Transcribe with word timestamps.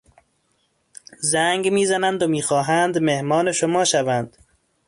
زنگ 1.21 1.67
می 1.67 1.85
زنند 1.85 2.23
و 2.23 2.27
می 2.27 2.41
خواهند 2.41 2.97
مهمان 2.97 3.51
شما 3.51 3.85
شوند. 3.85 4.37